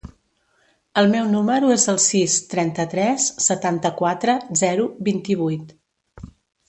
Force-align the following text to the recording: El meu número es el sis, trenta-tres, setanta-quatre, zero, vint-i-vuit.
El 1.01 1.09
meu 1.15 1.27
número 1.33 1.69
es 1.75 1.85
el 1.93 1.99
sis, 2.05 2.37
trenta-tres, 2.53 3.27
setanta-quatre, 3.49 4.39
zero, 4.63 4.89
vint-i-vuit. 5.11 5.77